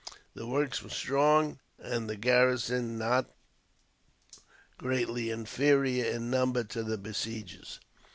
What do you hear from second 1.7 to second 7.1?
and the garrison not greatly inferior in number to the